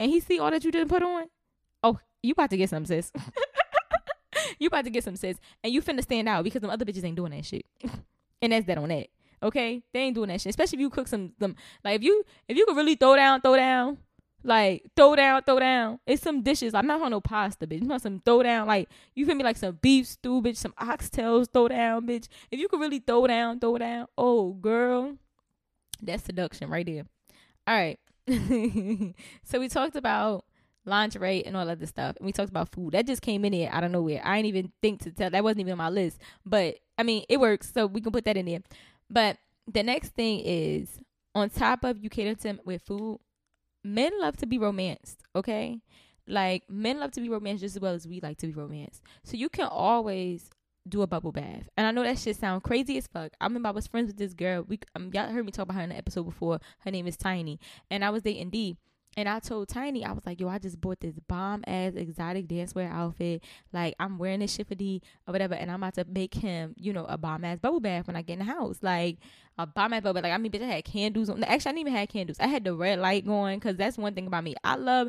[0.00, 1.26] and he see all that you didn't put on,
[1.82, 3.12] oh you about to get some sis.
[4.58, 7.04] you about to get some sis, and you finna stand out because them other bitches
[7.04, 7.66] ain't doing that shit.
[8.42, 9.08] and that's that on that.
[9.42, 10.50] Okay, they ain't doing that shit.
[10.50, 13.40] Especially if you cook some them like if you if you could really throw down,
[13.40, 13.98] throw down,
[14.42, 15.98] like throw down, throw down.
[16.06, 16.74] It's some dishes.
[16.74, 17.88] I'm not on no pasta, bitch.
[17.88, 21.48] I'm some throw down, like you feel me, like some beef stew, bitch, some oxtails,
[21.52, 22.28] throw down, bitch.
[22.50, 24.06] If you could really throw down, throw down.
[24.16, 25.16] Oh, girl,
[26.00, 27.04] that's seduction right there.
[27.66, 27.98] All right.
[29.44, 30.44] so we talked about
[30.86, 32.16] lingerie and all other stuff.
[32.16, 32.92] And we talked about food.
[32.92, 34.22] That just came in there out of nowhere.
[34.24, 36.18] I didn't even think to tell that wasn't even on my list.
[36.44, 38.60] But I mean it works, so we can put that in there.
[39.10, 39.38] But
[39.70, 41.00] the next thing is
[41.34, 43.20] on top of you cater to with food,
[43.84, 45.80] men love to be romanced, okay?
[46.26, 49.02] Like men love to be romanced just as well as we like to be romanced.
[49.22, 50.50] So you can always
[50.88, 51.68] do a bubble bath.
[51.76, 53.32] And I know that shit sound crazy as fuck.
[53.40, 54.64] I remember I was friends with this girl.
[54.66, 56.60] We um, y'all heard me talk about her in the episode before.
[56.80, 58.76] Her name is Tiny, and I was dating D
[59.16, 62.48] And I told Tiny, I was like, yo, I just bought this bomb ass exotic
[62.48, 63.42] dancewear outfit.
[63.72, 65.54] Like, I'm wearing this D or whatever.
[65.54, 68.22] And I'm about to make him, you know, a bomb ass bubble bath when I
[68.22, 68.78] get in the house.
[68.82, 69.16] Like,
[69.58, 70.20] a bomb ass bubble.
[70.20, 71.42] Like, I mean, bitch, I had candles on.
[71.44, 72.38] Actually, I didn't even have candles.
[72.40, 74.54] I had the red light going because that's one thing about me.
[74.62, 75.08] I love.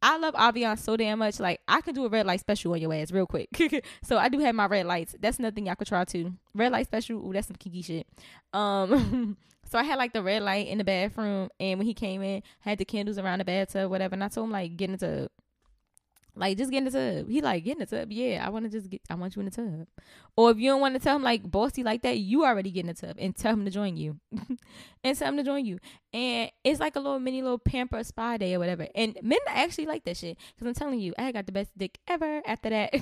[0.00, 1.40] I love Avion so damn much.
[1.40, 3.48] Like I can do a red light special on your ass real quick.
[4.04, 5.16] so I do have my red lights.
[5.18, 6.34] That's nothing y'all could try too.
[6.54, 7.18] Red light special.
[7.26, 8.06] Ooh, that's some kinky shit.
[8.52, 9.36] Um,
[9.70, 12.42] So I had like the red light in the bathroom, and when he came in,
[12.60, 14.14] had the candles around the bathtub, whatever.
[14.14, 15.30] And I told him like, get in the tub.
[16.38, 17.28] Like just get in the tub.
[17.28, 18.12] He like get in the tub.
[18.12, 19.02] Yeah, I want to just get.
[19.10, 19.86] I want you in the tub.
[20.36, 22.80] Or if you don't want to tell him like bossy like that, you already get
[22.80, 24.18] in the tub and tell him to join you,
[25.04, 25.80] and tell him to join you.
[26.12, 28.86] And it's like a little mini little pamper spa day or whatever.
[28.94, 31.98] And men actually like that shit because I'm telling you, I got the best dick
[32.06, 32.94] ever after that.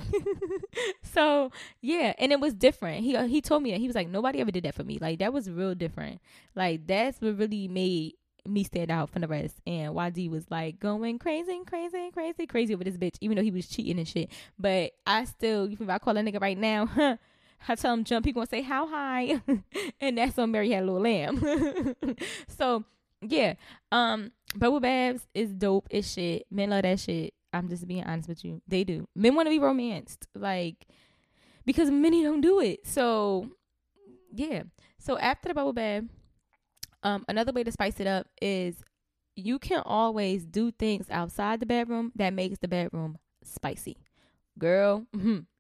[1.02, 3.04] so yeah, and it was different.
[3.04, 4.98] He uh, he told me that he was like nobody ever did that for me.
[5.00, 6.20] Like that was real different.
[6.54, 8.14] Like that's what really made
[8.48, 9.56] me stand out from the rest.
[9.66, 13.50] And YD was like going crazy, crazy, crazy, crazy with this bitch, even though he
[13.50, 14.30] was cheating and shit.
[14.58, 17.16] But I still, if I call a nigga right now, huh,
[17.68, 19.40] I tell him jump, he gonna say how high,
[20.00, 21.96] and that's when Mary had a little lamb.
[22.48, 22.84] so
[23.22, 23.54] yeah,
[23.90, 25.88] um, bubble baths is dope.
[25.90, 26.46] It's shit.
[26.50, 27.34] Men love that shit.
[27.52, 28.60] I'm just being honest with you.
[28.68, 29.08] They do.
[29.14, 30.86] Men want to be romanced, like
[31.64, 32.86] because many don't do it.
[32.86, 33.50] So
[34.32, 34.64] yeah.
[34.98, 36.04] So after the bubble bath,
[37.06, 38.82] um, another way to spice it up is
[39.36, 43.96] you can always do things outside the bedroom that makes the bedroom spicy.
[44.58, 45.06] Girl,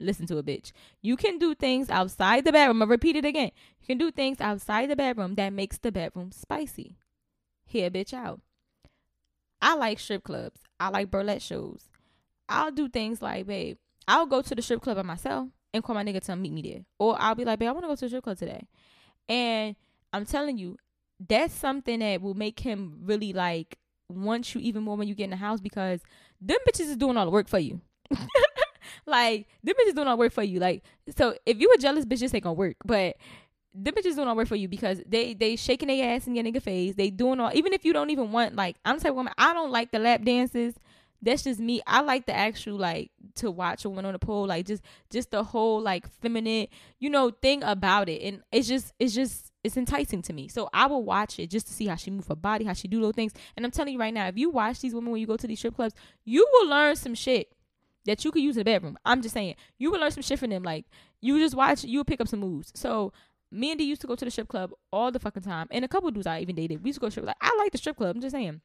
[0.00, 0.72] listen to a bitch.
[1.02, 2.82] You can do things outside the bedroom.
[2.82, 3.52] I'll repeat it again.
[3.80, 6.96] You can do things outside the bedroom that makes the bedroom spicy.
[7.64, 8.40] Hear bitch out.
[9.62, 10.58] I like strip clubs.
[10.80, 11.88] I like burlesque shows.
[12.48, 13.76] I'll do things like, babe,
[14.08, 16.62] I'll go to the strip club by myself and call my nigga to meet me
[16.62, 16.84] there.
[16.98, 18.66] Or I'll be like, babe, I want to go to the strip club today.
[19.28, 19.76] And
[20.12, 20.78] I'm telling you,
[21.20, 25.24] that's something that will make him really like want you even more when you get
[25.24, 26.00] in the house because
[26.40, 27.80] them bitches is doing all the work for you.
[29.06, 30.60] like them bitches doing all the work for you.
[30.60, 30.82] Like
[31.16, 32.76] so if you a jealous bitch, this ain't gonna work.
[32.84, 33.16] But
[33.74, 36.44] them bitches doing all work for you because they they shaking their ass in your
[36.44, 36.94] nigga face.
[36.94, 39.52] They doing all even if you don't even want like I'm the type woman I
[39.52, 40.74] don't like the lap dances.
[41.22, 41.80] That's just me.
[41.86, 45.30] I like the actual like to watch a woman on the pole, like just just
[45.30, 48.22] the whole like feminine, you know, thing about it.
[48.22, 50.48] And it's just it's just it's enticing to me.
[50.48, 52.88] So I will watch it just to see how she move her body, how she
[52.88, 53.32] do those things.
[53.56, 55.46] And I'm telling you right now, if you watch these women when you go to
[55.46, 57.52] these strip clubs, you will learn some shit
[58.06, 58.96] that you could use in the bedroom.
[59.04, 60.62] I'm just saying, you will learn some shit from them.
[60.62, 60.86] Like
[61.20, 62.72] you just watch, you will pick up some moves.
[62.74, 63.12] So
[63.50, 65.84] me and D used to go to the strip club all the fucking time, and
[65.84, 66.82] a couple dudes I even dated.
[66.82, 67.26] We used to go to strip.
[67.26, 68.14] Like I like the strip club.
[68.14, 68.60] I'm just saying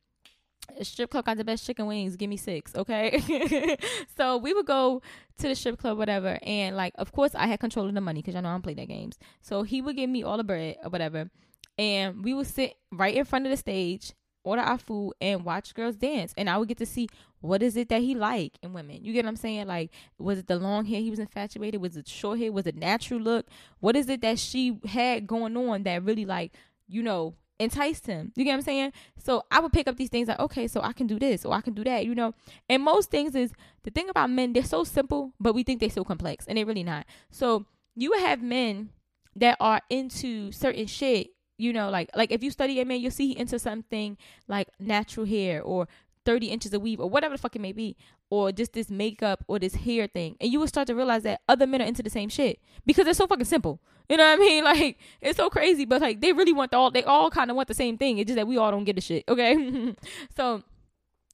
[0.81, 2.15] strip club got the best chicken wings.
[2.15, 3.77] Give me six, okay?
[4.17, 5.01] so we would go
[5.37, 8.21] to the strip club, whatever, and like, of course, I had control of the money
[8.21, 9.17] because I know I don't play that games.
[9.41, 11.29] So he would give me all the bread or whatever,
[11.77, 15.73] and we would sit right in front of the stage, order our food, and watch
[15.73, 16.33] girls dance.
[16.37, 17.09] And I would get to see
[17.41, 19.03] what is it that he like in women.
[19.03, 19.67] You get what I'm saying?
[19.67, 21.81] Like, was it the long hair he was infatuated?
[21.81, 22.51] Was it short hair?
[22.51, 23.47] Was it natural look?
[23.79, 26.53] What is it that she had going on that really like,
[26.87, 28.31] you know, enticed him.
[28.35, 28.93] You get what I'm saying?
[29.17, 31.53] So I would pick up these things like, okay, so I can do this or
[31.53, 32.33] I can do that, you know.
[32.69, 33.51] And most things is
[33.83, 36.65] the thing about men, they're so simple, but we think they're so complex, and they're
[36.65, 37.05] really not.
[37.29, 38.89] So you have men
[39.35, 43.11] that are into certain shit, you know, like like if you study a man, you'll
[43.11, 45.87] see he into something like natural hair or
[46.25, 47.95] 30 inches of weave or whatever the fuck it may be
[48.29, 51.41] or just this makeup or this hair thing and you will start to realize that
[51.49, 53.79] other men are into the same shit because it's so fucking simple.
[54.09, 54.63] You know what i mean?
[54.71, 57.55] Like it's so crazy but like they really want the all they all kind of
[57.55, 58.17] want the same thing.
[58.17, 59.95] It's just that we all don't get the shit okay?
[60.35, 60.63] So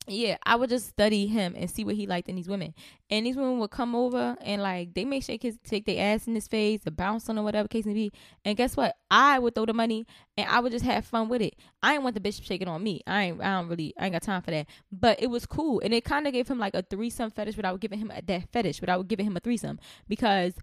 [0.07, 2.73] yeah, I would just study him and see what he liked in these women.
[3.09, 6.27] And these women would come over and like they may shake his take their ass
[6.27, 8.11] in his face or bounce on or whatever case may be.
[8.45, 8.95] And guess what?
[9.11, 11.55] I would throw the money and I would just have fun with it.
[11.83, 13.01] I ain't want the bitch shaking on me.
[13.05, 14.67] I ain't I don't really I ain't got time for that.
[14.91, 15.81] But it was cool.
[15.83, 18.79] And it kinda gave him like a threesome fetish without giving him a that fetish,
[18.79, 19.77] without giving him a threesome.
[20.07, 20.53] Because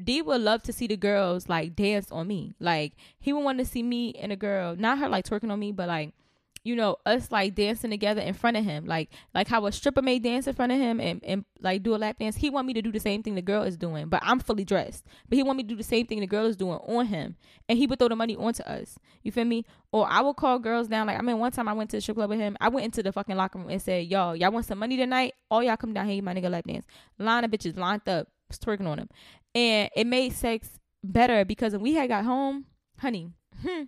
[0.00, 2.54] D would love to see the girls like dance on me.
[2.60, 5.58] Like he would want to see me and a girl, not her like twerking on
[5.58, 6.14] me, but like
[6.64, 8.86] you know, us like dancing together in front of him.
[8.86, 11.94] Like like how a stripper may dance in front of him and, and like do
[11.94, 12.36] a lap dance.
[12.36, 14.64] He want me to do the same thing the girl is doing, but I'm fully
[14.64, 15.04] dressed.
[15.28, 17.36] But he want me to do the same thing the girl is doing on him.
[17.68, 18.98] And he would throw the money onto us.
[19.22, 19.64] You feel me?
[19.90, 21.06] Or I would call girls down.
[21.06, 22.56] Like I mean one time I went to the strip club with him.
[22.60, 25.34] I went into the fucking locker room and said, Y'all, y'all want some money tonight?
[25.50, 26.86] All y'all come down here, my nigga lap dance.
[27.18, 29.08] Line of bitches lined up, twerking on him.
[29.54, 32.66] And it made sex better because when we had got home,
[32.98, 33.30] honey,
[33.62, 33.82] hmm,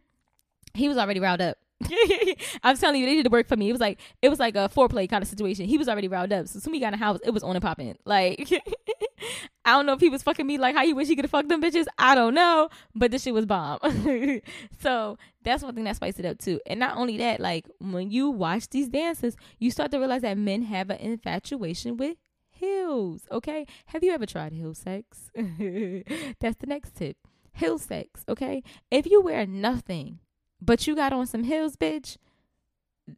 [0.75, 1.57] he was already riled up.
[2.63, 3.69] I'm telling you, they did the work for me.
[3.69, 5.67] It was like it was like a foreplay kind of situation.
[5.67, 6.49] He was already riled up.
[6.49, 7.97] So as soon as we got in the house, it was on and popping.
[8.05, 8.51] Like
[9.65, 11.31] I don't know if he was fucking me like how you wish he could have
[11.31, 11.87] fucked them bitches.
[11.99, 13.79] I don't know, but this shit was bomb.
[14.81, 16.61] so that's one thing that spiced it up too.
[16.67, 20.39] And not only that, like when you watch these dances, you start to realize that
[20.39, 22.17] men have an infatuation with
[22.51, 23.23] heels.
[23.31, 25.31] Okay, have you ever tried heel sex?
[25.35, 27.17] that's the next tip.
[27.53, 28.25] Heel sex.
[28.29, 30.19] Okay, if you wear nothing
[30.65, 32.17] but you got on some heels, bitch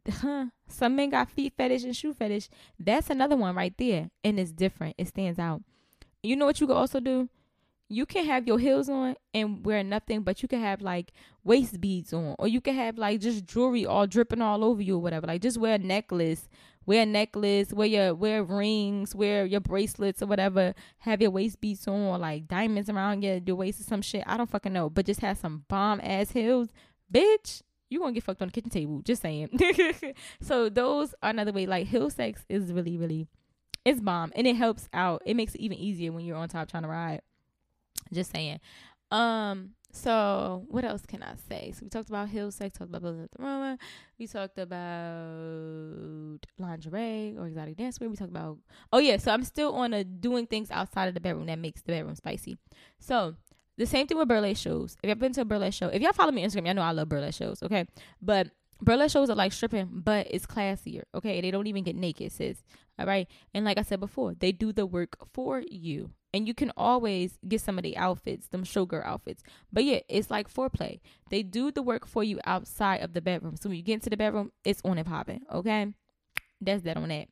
[0.09, 2.49] huh, some men got feet fetish and shoe fetish.
[2.79, 4.09] That's another one right there.
[4.23, 4.95] And it's different.
[4.97, 5.61] It stands out.
[6.23, 7.29] You know what you can also do?
[7.89, 11.13] You can have your heels on and wear nothing, but you can have like
[11.45, 14.95] waist beads on, or you can have like just jewelry all dripping all over you
[14.95, 15.25] or whatever.
[15.25, 16.49] Like just wear a necklace,
[16.85, 20.73] wear a necklace, wear your wear rings, wear your bracelets or whatever.
[20.97, 24.23] Have your waist beads on, or like diamonds around your, your waist or some shit.
[24.27, 26.67] I don't fucking know, but just have some bomb ass heels,
[27.13, 29.01] bitch you gonna get fucked on the kitchen table.
[29.01, 29.49] Just saying.
[30.41, 31.65] so those are another way.
[31.65, 33.27] Like hill sex is really, really,
[33.85, 35.21] it's bomb, and it helps out.
[35.25, 37.21] It makes it even easier when you're on top trying to ride.
[38.11, 38.59] Just saying.
[39.11, 39.71] Um.
[39.89, 41.71] So what else can I say?
[41.73, 42.77] So we talked about hill sex.
[42.77, 43.77] Talked about the aroma.
[44.19, 48.09] We talked about lingerie or exotic dancewear.
[48.09, 48.57] We talked about.
[48.91, 49.17] Oh yeah.
[49.17, 52.15] So I'm still on a doing things outside of the bedroom that makes the bedroom
[52.15, 52.57] spicy.
[52.99, 53.35] So
[53.77, 54.97] the same thing with burlesque shows.
[55.03, 56.81] If you've been to a burlesque show, if y'all follow me on Instagram, y'all know
[56.81, 57.61] I love burlesque shows.
[57.61, 57.85] Okay,
[58.21, 58.49] but
[58.81, 61.03] burlesque shows are like stripping, but it's classier.
[61.15, 62.63] Okay, they don't even get naked, sis.
[62.99, 66.55] All right, and like I said before, they do the work for you, and you
[66.55, 69.43] can always get some of the outfits, them showgirl outfits.
[69.71, 70.99] But yeah, it's like foreplay.
[71.29, 73.55] They do the work for you outside of the bedroom.
[73.55, 75.41] So when you get into the bedroom, it's on and popping.
[75.53, 75.93] Okay,
[76.59, 77.27] that's that on that.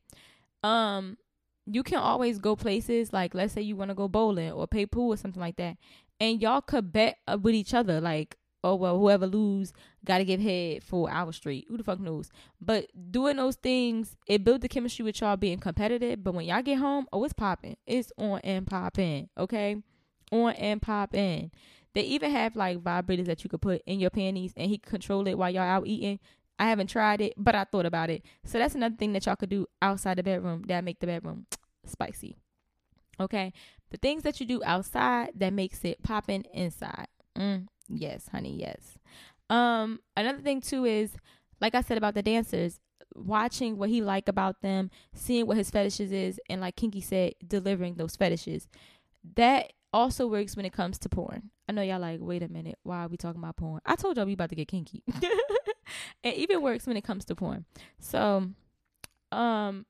[0.67, 1.17] Um,
[1.65, 4.85] you can always go places like let's say you want to go bowling or pay
[4.85, 5.77] pool or something like that
[6.19, 9.73] and y'all could bet uh, with each other like oh well whoever lose
[10.03, 14.43] gotta give head for our street who the fuck knows but doing those things it
[14.43, 17.77] built the chemistry with y'all being competitive but when y'all get home oh it's popping
[17.85, 19.75] it's on and popping okay
[20.31, 21.51] on and popping
[21.93, 25.27] they even have like vibrators that you could put in your panties and he control
[25.27, 26.19] it while y'all out eating
[26.57, 28.23] I haven't tried it, but I thought about it.
[28.45, 31.47] So that's another thing that y'all could do outside the bedroom that make the bedroom
[31.85, 32.37] spicy.
[33.19, 33.53] Okay.
[33.91, 37.07] The things that you do outside that makes it popping inside.
[37.37, 38.97] Mm, yes, honey, yes.
[39.49, 41.11] Um, another thing too is,
[41.61, 42.79] like I said about the dancers,
[43.15, 47.33] watching what he like about them, seeing what his fetishes is, and like Kinky said,
[47.45, 48.67] delivering those fetishes.
[49.35, 51.49] That also works when it comes to porn.
[51.67, 53.81] I know y'all like, wait a minute, why are we talking about porn?
[53.85, 55.03] I told y'all we about to get kinky.
[56.23, 57.65] it even works when it comes to porn.
[57.99, 58.49] So,
[59.31, 59.85] um,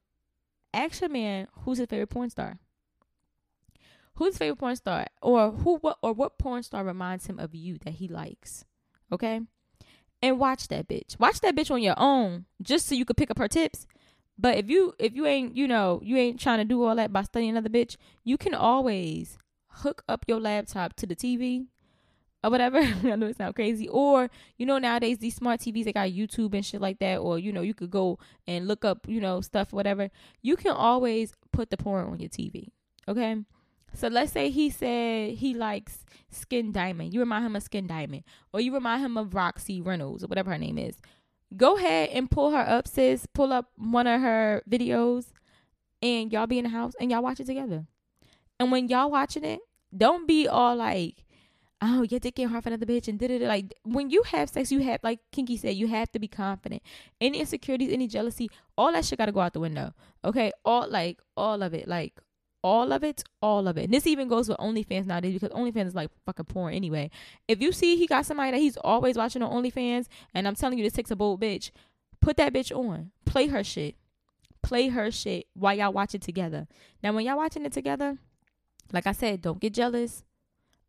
[0.74, 2.60] action man, who's his favorite porn star?
[4.16, 7.78] Who's favorite porn star, or who what or what porn star reminds him of you
[7.84, 8.66] that he likes?
[9.12, 9.42] Okay,
[10.22, 11.20] and watch that bitch.
[11.20, 13.86] Watch that bitch on your own, just so you could pick up her tips.
[14.38, 17.12] But if you if you ain't you know you ain't trying to do all that
[17.12, 21.68] by studying another bitch, you can always hook up your laptop to the TV
[22.44, 22.80] or whatever.
[23.04, 23.90] I know it sounds crazy.
[23.90, 27.18] Or, you know, nowadays these smart TVs they got YouTube and shit like that.
[27.18, 30.10] Or, you know, you could go and look up, you know, stuff, whatever.
[30.42, 32.70] You can always put the porn on your TV.
[33.08, 33.38] Okay.
[33.96, 37.14] So let's say he said he likes Skin Diamond.
[37.14, 38.24] You remind him of Skin Diamond.
[38.54, 40.98] Or you remind him of Roxy Reynolds or whatever her name is.
[41.56, 43.26] Go ahead and pull her up, sis.
[43.34, 45.28] Pull up one of her videos
[46.02, 47.86] and y'all be in the house and y'all watch it together.
[48.60, 49.60] And when y'all watching it,
[49.96, 51.26] don't be all like,
[51.82, 53.42] oh, your dick getting hard for another bitch and did it.
[53.42, 56.82] Like when you have sex, you have like Kinky said, you have to be confident.
[57.22, 59.94] Any insecurities, any jealousy, all that shit gotta go out the window.
[60.24, 62.14] Okay, all like all of it, like
[62.66, 63.84] all of it, all of it.
[63.84, 67.12] And this even goes with OnlyFans nowadays because OnlyFans is like fucking porn anyway.
[67.48, 70.80] If you see he got somebody that he's always watching on OnlyFans, and I'm telling
[70.80, 71.70] you this takes a bold bitch,
[72.22, 73.12] put that bitch on.
[73.24, 73.96] Play her shit.
[74.64, 76.68] Play her shit while y'all watch it together.
[77.04, 78.18] Now when y'all watching it together,
[78.92, 80.24] like I said, don't get jealous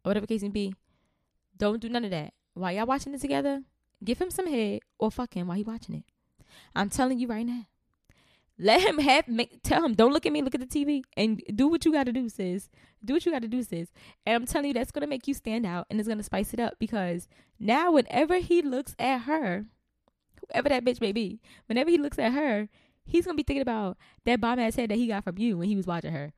[0.02, 0.74] or whatever case may be.
[1.58, 2.32] Don't do none of that.
[2.54, 3.64] While y'all watching it together,
[4.02, 6.04] give him some head or fuck him while he watching it.
[6.74, 7.66] I'm telling you right now.
[8.58, 11.42] Let him have make tell him don't look at me, look at the TV and
[11.54, 12.70] do what you gotta do, sis.
[13.04, 13.92] Do what you gotta do, sis.
[14.24, 16.60] And I'm telling you that's gonna make you stand out and it's gonna spice it
[16.60, 19.66] up because now whenever he looks at her,
[20.40, 22.68] whoever that bitch may be, whenever he looks at her,
[23.04, 25.68] he's gonna be thinking about that bomb ass head that he got from you when
[25.68, 26.32] he was watching her.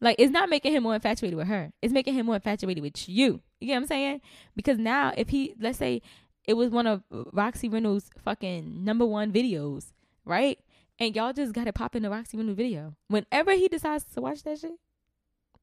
[0.00, 1.72] Like it's not making him more infatuated with her.
[1.80, 3.40] It's making him more infatuated with you.
[3.60, 4.20] You get what I'm saying?
[4.56, 6.02] Because now if he let's say
[6.46, 9.92] it was one of Roxy Reynolds' fucking number one videos,
[10.24, 10.58] right?
[10.98, 12.94] And y'all just got to pop in the Roxy Reynolds video.
[13.08, 14.78] Whenever he decides to watch that shit,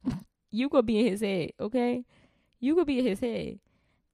[0.52, 2.06] you gonna be in his head, okay?
[2.60, 3.60] You gonna be in his head.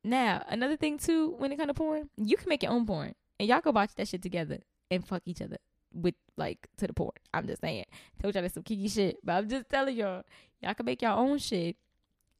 [0.03, 3.13] Now, another thing too, when it comes to porn, you can make your own porn,
[3.39, 4.59] and y'all can watch that shit together
[4.89, 5.57] and fuck each other
[5.93, 7.19] with like to the port.
[7.33, 7.85] I'm just saying.
[8.21, 10.23] Told y'all that's some kiki shit, but I'm just telling y'all,
[10.61, 11.75] y'all can make your own shit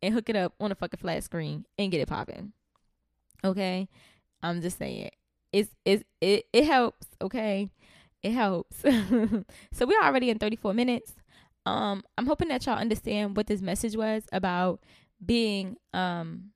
[0.01, 2.53] and hook it up on a fucking flat screen and get it popping.
[3.43, 3.87] Okay,
[4.41, 5.11] I'm just saying.
[5.51, 7.07] It's it's it it helps.
[7.21, 7.69] Okay,
[8.27, 8.77] it helps.
[9.71, 11.13] so we're already in 34 minutes.
[11.65, 14.81] Um, I'm hoping that y'all understand what this message was about
[15.25, 16.51] being um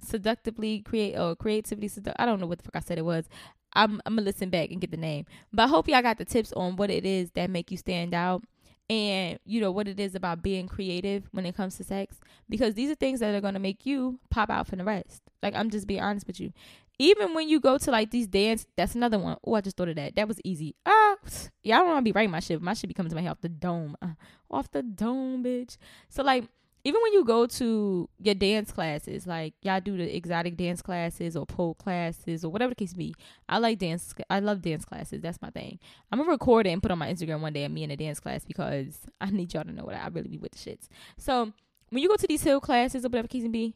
[0.00, 3.28] seductively create or creatively sedu- I don't know what the fuck I said it was.
[3.74, 5.26] I'm I'm gonna listen back and get the name.
[5.52, 8.14] But I hope y'all got the tips on what it is that make you stand
[8.14, 8.42] out
[8.90, 12.16] and you know what it is about being creative when it comes to sex
[12.48, 15.22] because these are things that are gonna make you pop out from the rest.
[15.42, 16.52] Like I'm just being honest with you.
[17.00, 19.36] Even when you go to like these dance, that's another one.
[19.44, 20.16] Oh, I just thought of that.
[20.16, 20.74] That was easy.
[20.84, 21.16] Ah,
[21.62, 22.60] y'all don't want to be writing my shit.
[22.60, 24.14] My shit be coming to my head off the dome, uh,
[24.50, 25.76] off the dome, bitch.
[26.08, 26.44] So like
[26.84, 31.36] even when you go to your dance classes, like y'all do the exotic dance classes
[31.36, 33.14] or pole classes or whatever the case be.
[33.48, 34.14] I like dance.
[34.30, 35.20] I love dance classes.
[35.20, 35.78] That's my thing.
[36.10, 37.96] I'm gonna record it and put on my Instagram one day of me in a
[37.96, 40.88] dance class because I need y'all to know what I really be with the shits.
[41.16, 41.52] So
[41.90, 43.74] when you go to these hill classes or whatever the case be,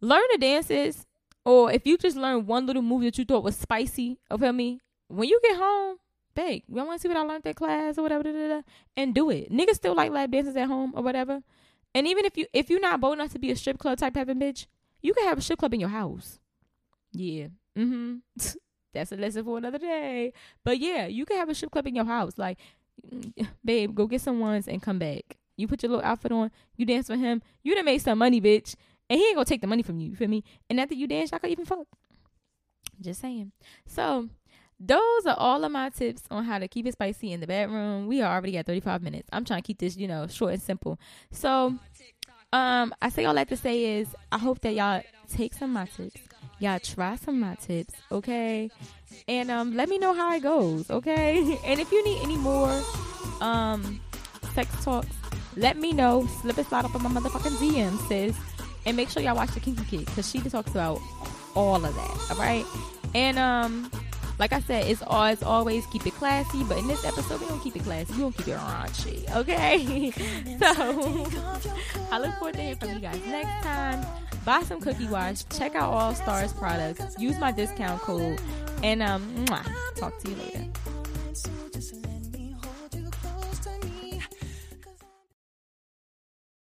[0.00, 1.06] learn the dances.
[1.46, 4.52] Or if you just learn one little move that you thought was spicy, oh, feel
[4.52, 4.80] me?
[5.08, 5.98] When you get home,
[6.34, 8.60] beg, y'all want to see what I learned that class or whatever, da, da, da,
[8.96, 9.52] and do it.
[9.52, 11.42] Niggas still like lap dances at home or whatever.
[11.94, 14.16] And even if you if you're not bold enough to be a strip club type
[14.16, 14.66] having bitch,
[15.00, 16.40] you can have a strip club in your house.
[17.12, 17.48] Yeah.
[17.78, 18.16] Mm-hmm.
[18.94, 20.32] That's a lesson for another day.
[20.64, 22.38] But yeah, you can have a strip club in your house.
[22.38, 22.58] Like,
[23.64, 25.36] babe, go get some ones and come back.
[25.56, 28.40] You put your little outfit on, you dance for him, you done made some money,
[28.40, 28.74] bitch.
[29.08, 30.42] And he ain't gonna take the money from you, you feel me?
[30.68, 31.86] And after you dance, y'all can even fuck.
[33.00, 33.52] Just saying.
[33.86, 34.28] So
[34.80, 38.06] those are all of my tips on how to keep it spicy in the bedroom.
[38.06, 39.28] We are already at 35 minutes.
[39.32, 40.98] I'm trying to keep this, you know, short and simple.
[41.30, 41.74] So,
[42.52, 45.74] um, I say all that to say is I hope that y'all take some of
[45.74, 46.20] my tips.
[46.60, 48.70] Y'all try some of my tips, okay?
[49.26, 51.58] And um, let me know how it goes, okay?
[51.64, 52.82] and if you need any more
[53.40, 54.00] um
[54.54, 55.08] sex talks,
[55.56, 56.26] let me know.
[56.42, 58.36] Slip and slide up on my motherfucking DM, sis.
[58.86, 61.00] And make sure y'all watch the Kinky Kid because she talks about
[61.54, 62.26] all of that.
[62.30, 62.64] All right.
[63.14, 63.90] And um,
[64.38, 67.60] like I said, it's always always keep it classy, but in this episode we don't
[67.60, 68.12] keep it classy.
[68.14, 70.10] We don't keep it raunchy, okay?
[70.58, 74.04] so I look forward to hearing from you guys next time.
[74.44, 75.44] Buy some cookie wash.
[75.56, 77.16] Check out All Stars products.
[77.18, 78.40] Use my discount code,
[78.82, 79.46] and um,
[79.96, 80.64] talk to you later.